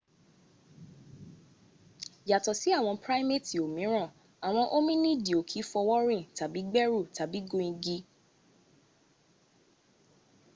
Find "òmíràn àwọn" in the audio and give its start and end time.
3.65-4.65